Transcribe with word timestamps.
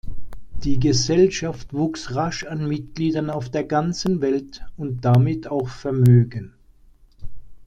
Die 0.63 0.79
Gesellschaft 0.79 1.75
wuchs 1.75 2.15
rasch 2.15 2.45
an 2.45 2.67
Mitgliedern 2.67 3.29
auf 3.29 3.49
der 3.51 3.63
ganzen 3.63 4.19
Welt 4.19 4.65
und 4.75 5.05
damit 5.05 5.45
auch 5.45 5.67
Vermögen. 5.69 6.55